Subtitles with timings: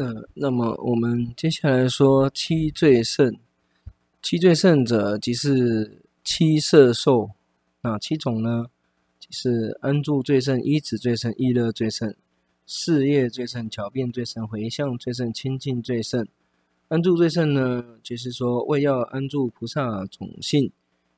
[0.00, 3.36] 呃，那么我们接下来说七最胜。
[4.22, 7.32] 七最胜者，即是七色受。
[7.82, 8.68] 哪七种呢？
[9.18, 12.14] 即是安住最胜、依止最胜、意乐最胜、
[12.64, 16.26] 事业最胜、巧辩最胜、回向最胜、清净最胜。
[16.88, 20.72] 安住最胜呢，就是说为要安住菩萨种性，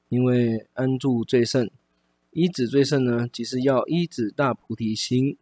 [0.08, 1.70] 因为安住最胜。
[2.32, 5.38] 依止最胜呢，即是要依止大菩提心。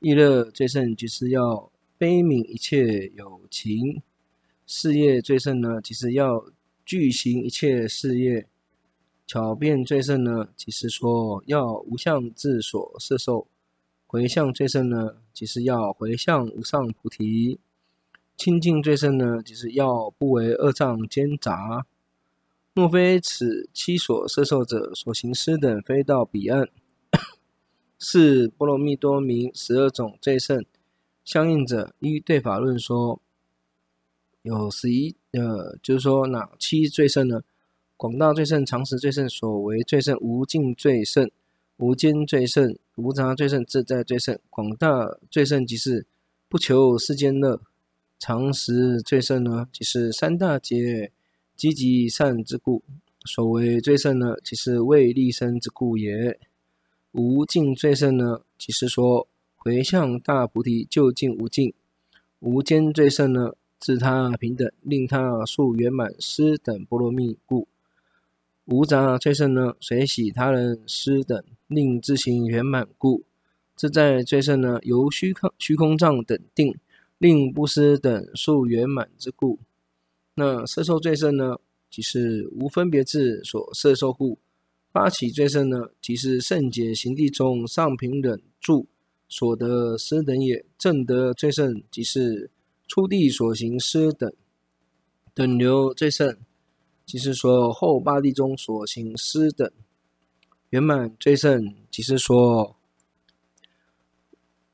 [0.00, 1.72] 意乐最胜，就是要。
[2.00, 4.00] 悲悯一切有情，
[4.64, 6.46] 事业最胜呢，即是要
[6.82, 8.46] 具行一切事业；
[9.26, 13.46] 巧辩最胜呢，即是说要无相自所摄受；
[14.06, 17.58] 回向最胜呢，即是要回向无上菩提；
[18.34, 21.84] 清净最胜呢，即是要不为恶障间杂。
[22.72, 26.66] 若非此七所摄受者所行施等，非到彼岸。
[28.00, 30.64] 是波罗蜜多名十二种最胜。
[31.24, 33.20] 相应者，依对法论说，
[34.42, 37.42] 有十一，呃，就是说哪七最胜呢？
[37.96, 41.30] 广大最胜、常识最胜、所为最胜、无尽最胜、
[41.76, 44.38] 无间最胜、无杂最胜、自在最胜。
[44.48, 46.06] 广大最胜即是
[46.48, 47.60] 不求世间乐；
[48.18, 51.12] 常识最胜呢，即是三大劫
[51.54, 52.82] 积极善之故；
[53.26, 56.38] 所为最胜呢，即是为立身之故也；
[57.12, 59.28] 无尽最胜呢，即是说。
[59.62, 61.74] 回向大菩提，究竟无尽，
[62.38, 67.66] 无间最胜呢，自他平等，令他速圆满施等波罗蜜故；
[68.64, 73.20] 无杂最胜呢，随喜他人施等，令自行圆满故；
[73.76, 76.74] 自在最胜呢，由虚空虚空藏等定，
[77.18, 79.58] 令布施等速圆满之故。
[80.36, 81.58] 那色受最胜呢，
[81.90, 84.38] 即是无分别智所摄受故；
[84.90, 88.86] 发起最胜呢，即是胜解行地中上品忍住。
[89.32, 92.50] 所得施等也，正得最胜，即是
[92.88, 94.28] 初地所行施等；
[95.32, 96.36] 等流最胜，
[97.06, 99.70] 即是说后八地中所行施等；
[100.70, 102.74] 圆满最胜，即是说，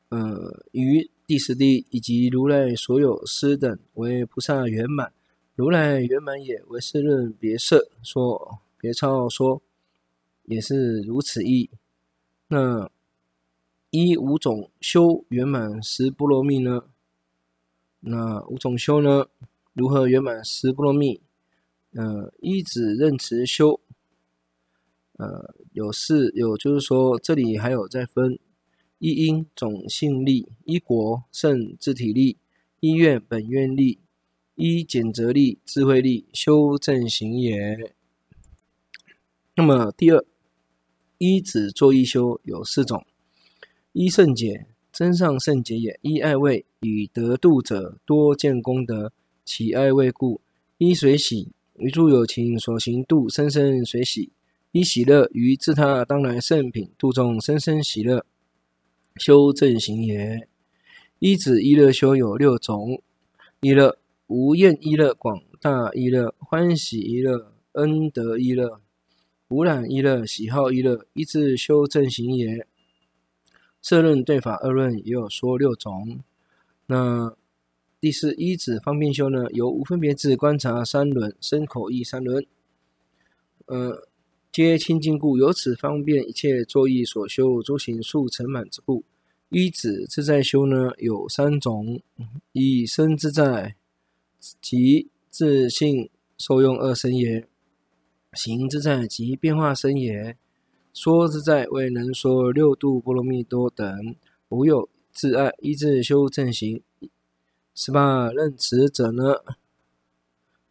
[0.09, 5.13] 呃，于第十地以及如来所有施等为菩萨圆满，
[5.55, 9.61] 如来圆满也，为世论别摄说别抄说，
[10.45, 11.69] 也是如此意。
[12.49, 12.91] 那。
[13.99, 16.83] 一五种修圆满十波罗蜜呢？
[18.01, 19.29] 那五种修呢？
[19.73, 21.23] 如何圆满十波罗蜜？
[21.93, 23.81] 呃，依止任持修。
[25.15, 28.39] 呃，有四有，就是说这里还有再分：
[28.99, 32.37] 一因种性力，一国胜自体力，
[32.81, 34.01] 一愿本愿力，
[34.57, 37.95] 一简则力智慧力修正行也。
[39.55, 40.23] 那么第二，
[41.17, 43.07] 一指作一修有四种。
[43.99, 49.11] 依圣解，真上圣解也；依爱畏，与得度者多见功德，
[49.43, 50.39] 其爱畏故；
[50.77, 51.49] 依随喜，
[51.79, 54.29] 于诸有情所行度，生生随喜；
[54.73, 58.27] 依喜乐，于自他当来圣品度众，生生喜乐，
[59.17, 60.47] 修正行也。
[61.19, 63.01] 依止依乐修有六种：
[63.63, 63.97] 依乐、
[64.27, 68.79] 无厌依乐、广大依乐、欢喜依乐、恩德依乐、
[69.49, 72.67] 无染依乐、喜好依乐，依次修正行也。
[73.87, 76.19] 摄论对法二论也有说六种。
[76.87, 77.37] 那
[78.01, 82.45] 第四依止方便修呢，由无分别智观察三轮身口意三轮，
[83.67, 84.09] 呃，
[84.51, 89.05] 皆清净故，由此方便一切作意所修诸行速成满之故。
[89.51, 92.03] 依止自在修呢，有三种：
[92.51, 93.77] 一生自在，
[94.61, 97.45] 即自性受用二生也；
[98.33, 100.37] 行自在，即变化生也。
[100.97, 104.17] 说自在为能说六度波罗蜜多等，
[104.49, 106.81] 无有自爱，依自修正行。
[107.75, 109.35] 十八任持者呢，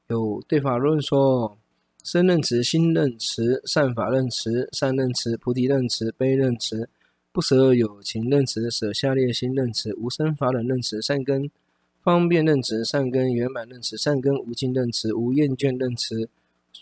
[0.07, 1.59] 有对法论说：
[2.03, 6.89] 身任持、心任持、善法任持、善任持、菩提任持、悲任持、
[7.31, 11.51] 不舍有情任持、舍下劣心任持、无生法忍任持、善根
[12.01, 16.27] 方便任持、善根圆满任持、善根无尽任持、无厌倦任持。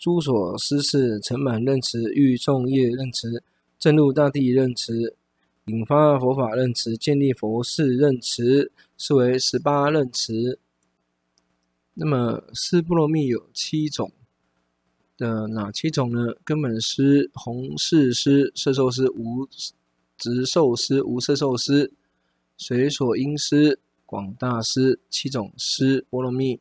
[0.00, 3.42] 诸所施事成满任持，欲众业任持，
[3.78, 5.16] 正入大谛任持，
[5.66, 10.58] 引发佛法任持，建立佛事任持，是为十八任持。
[11.94, 14.10] 那么十波罗蜜有七种
[15.16, 16.34] 的哪七种呢？
[16.44, 19.48] 根本施、弘誓施、摄受施、无
[20.18, 21.92] 执受施、无摄受施、
[22.56, 26.60] 随所因施、广大施，七种十波罗蜜。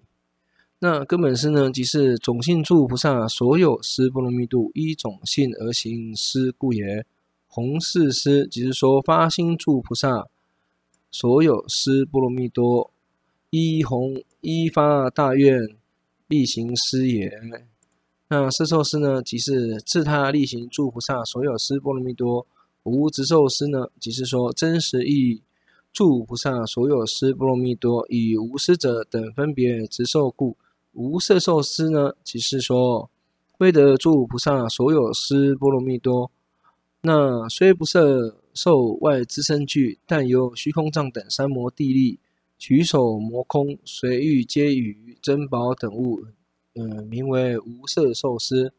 [0.86, 7.06] 那根本施呢，即是种性诸菩萨所有施波罗蜜度，依种性而行施故也。
[7.48, 10.28] 弘誓师，即是说发心诸菩萨
[11.10, 12.92] 所有施波罗蜜多，
[13.50, 15.58] 依弘依发大愿，
[16.28, 17.32] 力行施也。
[18.28, 22.46] 那摄受师呢，即是自他力行诸菩萨所有施波罗蜜多；
[22.84, 25.42] 无执受师呢，即是说真实意
[25.94, 30.58] 诸菩萨所有施波罗蜜多，以无施者等分别执受故。
[30.94, 33.10] 无色受施呢，即是说
[33.58, 36.32] 为得诸菩萨所有施波罗蜜多。
[37.02, 42.20] 那虽不摄受外资身具，但由虚空藏等三摩地力，
[42.58, 46.26] 举手摩空，随欲皆与珍宝等物。
[46.76, 48.72] 嗯，名为无色受施，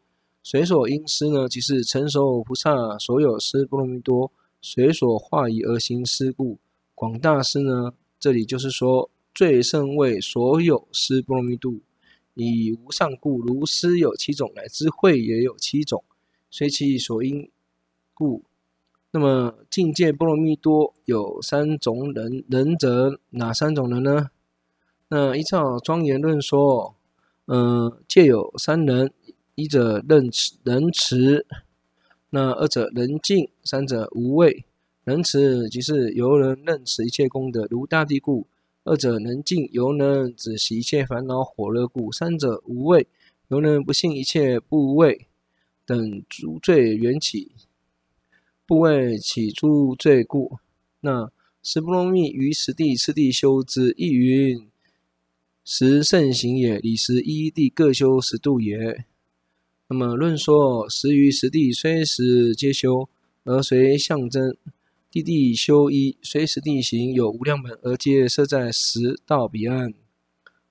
[0.43, 4.31] 随所应施呢，即是成熟菩萨所有施波罗蜜多，
[4.61, 6.58] 随所化仪而行施故。
[6.94, 11.72] 广大施呢，这里就是说最胜为所有施波罗蜜多，
[12.35, 16.05] 以无上故，如师有七种，乃至会也有七种，
[16.51, 17.51] 随其所应
[18.13, 18.43] 故。
[19.11, 24.31] 那么境界波罗蜜多有三种人，人者哪三种人呢？
[25.09, 26.95] 那依照庄严论说。
[27.47, 29.13] 嗯，借有三人：
[29.55, 31.45] 一者仁慈，仁慈；
[32.31, 34.65] 那二者仁敬；三者无畏。
[35.05, 38.47] 仁慈即是由人任持一切功德，如大地故；
[38.85, 43.07] 二者仁敬，由人止息一切烦恼火热故；三者无畏，
[43.49, 45.27] 犹能不信一切怖畏
[45.87, 47.53] 等诸罪缘起，
[48.67, 50.59] 怖畏起诸罪故。
[51.01, 51.33] 那
[51.63, 54.69] 十波罗蜜于十地次第修之，亦云。
[55.65, 59.07] 十胜行也，彼十一地各修十度也。
[59.89, 63.09] 那么论说十于十地虽十皆修，
[63.45, 64.55] 而随象征
[65.14, 69.94] 地地修一，随时定行有无量门，而皆设在十道彼岸。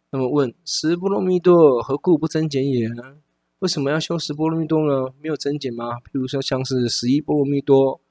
[0.09, 3.19] 那么问十波罗蜜多何故不增减也呢？
[3.59, 5.13] 为什么要修十波罗蜜多呢？
[5.21, 5.95] 没有增减吗？
[5.99, 8.01] 譬如说像是十一波罗蜜多、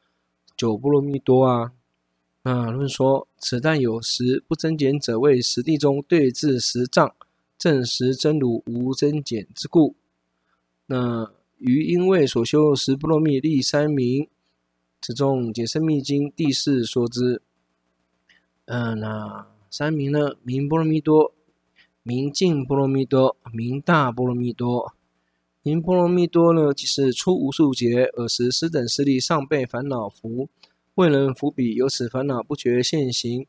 [0.56, 1.72] 九波罗蜜多啊。
[2.44, 7.14] 那论说，此但有十不增减者，为十地中对治十障，
[7.58, 9.94] 证实真如无增减之故。
[10.86, 14.26] 那于因为所修十波罗蜜立三名，
[15.02, 17.42] 此中《解深密经》第四说之。
[18.66, 20.36] 嗯、呃，那三名呢？
[20.44, 21.34] 名波罗蜜多，
[22.04, 24.94] 名净波罗蜜多，名大波罗蜜多。
[25.64, 30.48] 名波罗蜜多呢，即是出无数劫，尔时斯等势力尚被烦恼伏。
[30.94, 33.44] 未能伏彼，由此烦恼不觉现行。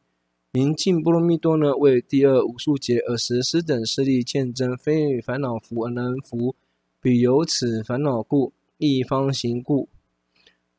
[0.53, 6.55] 名净波罗蜜多呢，为第二无数劫，尔时斯等势力见真，非烦恼伏而能伏
[6.99, 9.87] 彼，由此烦恼故，亦方行故。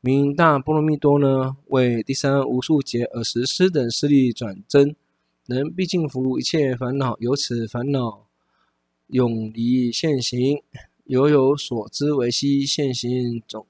[0.07, 4.95] 名大波罗蜜多呢，为第三无数劫，尔时施等势力转真，
[5.47, 8.27] 能毕竟服一切烦恼，由此烦恼
[9.07, 10.63] 永离现行，
[11.05, 13.65] 犹有，所知为悉现行种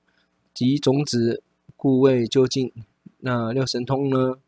[0.52, 1.40] 及种子。
[1.76, 2.72] 故谓究竟。
[3.20, 4.38] 那六神通呢？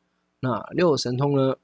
[0.41, 1.55] 那六神通呢？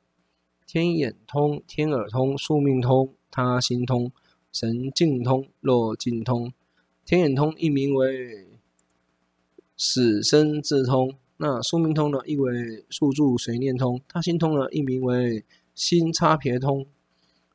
[0.69, 4.13] 天眼通、天耳通、宿命通、他心通、
[4.53, 6.53] 神境通、漏尽通。
[7.05, 8.52] 天眼通亦名为
[9.85, 11.13] 死生自通。
[11.39, 14.01] 那宿命通呢，意为宿住随念通。
[14.07, 15.45] 他心通呢，亦名为
[15.75, 16.87] 心差别通。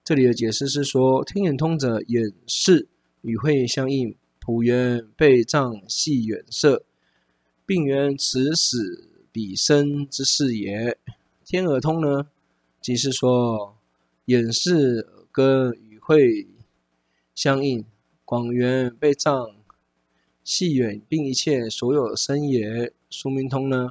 [0.03, 2.89] 这里的解释是说，天眼通者，眼视
[3.21, 6.83] 与会相应，普缘被障系远摄。
[7.65, 10.97] 并缘此死彼生之事也。
[11.45, 12.27] 天耳通呢，
[12.81, 13.77] 即是说
[14.25, 16.46] 眼识耳根与会
[17.34, 17.86] 相应，
[18.25, 19.55] 广缘被障
[20.48, 22.94] 系远，并一切所有生也。
[23.10, 23.89] 宿命通呢，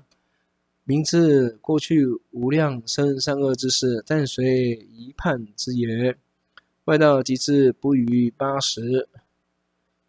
[0.85, 6.17] 明知过去无量生善恶之事，但随一判之也。
[6.87, 9.07] 外道即知不逾八十。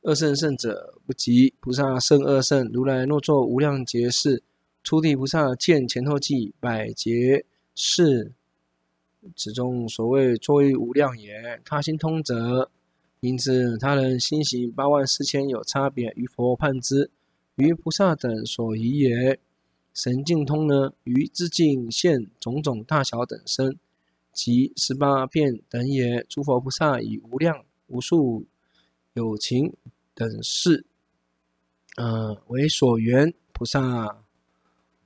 [0.03, 2.71] 二圣圣者不及菩萨胜二圣。
[2.71, 4.41] 如来若作无量劫世，
[4.83, 7.43] 初地菩萨见前后记百劫
[7.75, 8.31] 世，
[9.35, 11.61] 此中所谓作于无量也。
[11.65, 12.71] 他心通者，
[13.19, 17.09] 因此他人心行八万四千有差别，于佛判之，
[17.55, 19.39] 于菩萨等所疑也。
[19.93, 23.77] 神境通呢，于自境现种种大小等身，
[24.31, 26.25] 及十八变等也。
[26.29, 28.45] 诸佛菩萨以无量无数
[29.13, 29.73] 有情。
[30.19, 30.83] 等事，
[31.95, 34.23] 呃，为所缘菩萨，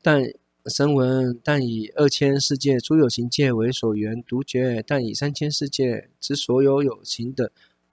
[0.01, 0.24] 但
[0.68, 7.51] 声闻但以二千世界诸有情界为所缘，独觉但以三千世界之所有有情等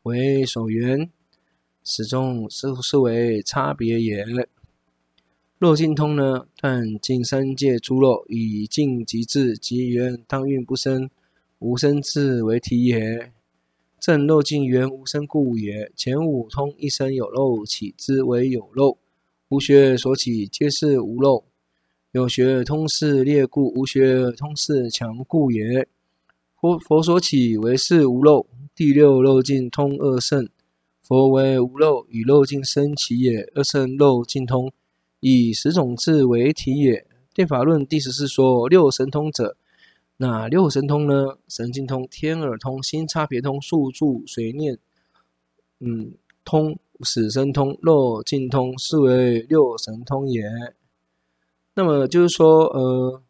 [0.08, 1.10] 为所缘，
[1.84, 4.24] 始终是是为差别也。
[5.58, 11.10] 若尽通呢，但尽三界诸漏，以尽极智及缘当运不生
[11.58, 13.32] 无生智为体也。
[14.00, 15.92] 正漏尽缘无生故也。
[15.94, 18.96] 前五通一生有漏起之为有漏，
[19.48, 21.44] 无学所起皆是无漏。
[22.12, 25.86] 有学通是劣故，无学通是强故也。
[26.60, 28.46] 佛佛所起为是无漏，
[28.78, 30.48] 第六漏尽通二圣。
[31.02, 33.50] 佛为无漏，与漏尽生起也。
[33.56, 34.72] 二圣漏尽通，
[35.18, 37.04] 以十种智为体也。
[37.34, 39.56] 电法论第十四说六神通者，
[40.18, 41.38] 哪六神通呢？
[41.48, 44.78] 神经通、天耳通、心差别通、宿住随念，
[45.80, 46.12] 嗯，
[46.44, 50.44] 通、死神通、漏尽通，是为六神通也。
[51.74, 53.20] 那么就是说，呃，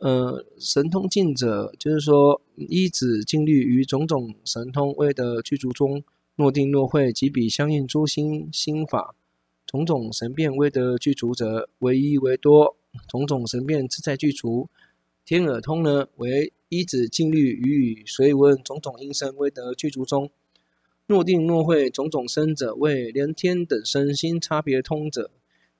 [0.00, 6.02] 呃，神通尽者，就是说依止静虑于种种神通谓的具足中。
[6.36, 9.14] 若定若会，即彼相应诸心心法，
[9.66, 12.76] 种种神变威德具足者，为一为多，
[13.06, 14.70] 种种神变自在具足。
[15.26, 20.30] 天耳通呢，为依止静虑于随闻种种音声威德具足中。
[21.06, 25.30] 若定若会，种种声者，为连天等声心差别通者，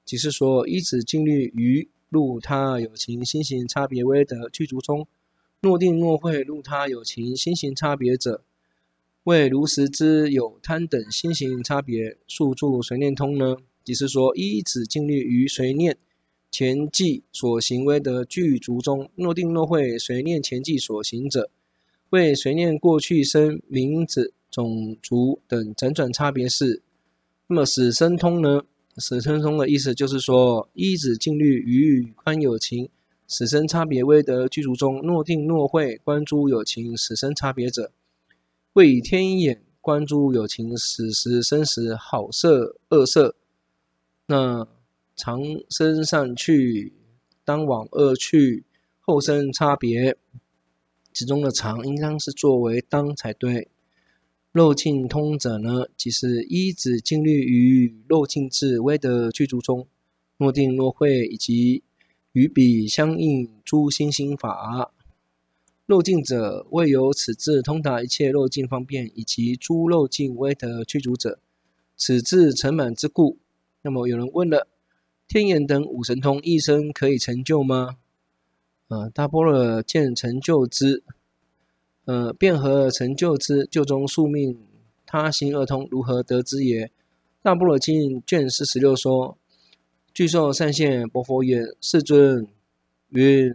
[0.05, 5.07] 即是说依止静虑于入他有情心行差别威德具足中。
[5.63, 8.43] 若定若会，入他有情心行差别者。
[9.25, 15.97] 为如实之有贪等心行差别，宿住随念通呢，即是说依止静虑于随念
[16.51, 21.51] 前际所行威德具足中，若定若会随念前际所行者，
[22.09, 26.83] 为随念过去生名字种族等辗转差别事。
[27.47, 28.63] 那么使生通呢？
[29.01, 32.89] 使身中的意思就是说依止静虑于观有情
[33.27, 37.91] 使身差别威德具足中，若定若慧观诸有情使身差别者。
[38.75, 43.35] 为以天眼观诸有情死时生时好色恶色，
[44.27, 44.69] 那
[45.17, 46.93] 长生善趣，
[47.45, 48.65] 当往恶趣，
[49.01, 50.17] 后生差别，
[51.13, 53.69] 其中的长应当是作为当才对。
[54.53, 59.87] 漏尽通者呢，即是依止静虑于漏尽智威德具足中，
[60.39, 61.85] 若定若慧，以及
[62.33, 64.93] 与彼相应诸心心法。
[65.87, 71.39] 漏尽者，谓有此智通达一切漏尽方便，以及诸漏尽威德具足者，
[71.97, 73.39] 此智成满之故。
[73.83, 74.67] 那么有人问了：
[75.29, 77.99] 天眼等五神通一生可以成就吗？
[78.89, 81.05] 呃，大波若见成就之，
[82.11, 83.65] 呃，便何成就之？
[83.71, 84.59] 就中宿命
[85.07, 86.91] 他心二通，如何得之也？
[87.41, 89.39] 大般若经卷四十六说：
[90.13, 92.49] 具寿善现薄佛言：世尊，
[93.11, 93.55] 云。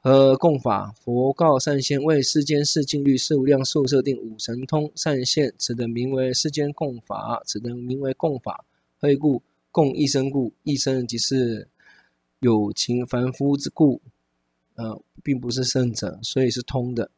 [0.00, 0.94] 何共法？
[1.04, 7.42] 佛告善现：为世间世静虑、世无量、世无色定五神通善现，此等名为世间共法。
[7.44, 8.64] 此等名为共法，
[8.98, 9.42] 何故？
[9.70, 10.54] 共一生故。
[10.62, 11.68] 一生即是
[12.40, 14.00] 有情凡夫之故，
[14.76, 17.10] 呃，并不是圣者，所以是通的。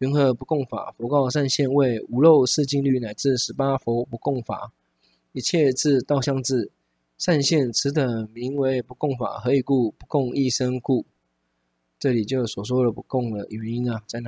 [0.00, 0.94] 云何不共法？
[0.96, 4.72] 佛告善现：为无漏四净律乃至十八佛不共法，
[5.32, 6.70] 一切智道相智
[7.18, 9.38] 善现，此等名为不共法。
[9.38, 9.90] 何以故？
[9.98, 11.04] 不共一生故。
[11.98, 14.18] 这里就所说的不共的原因啊，在哪？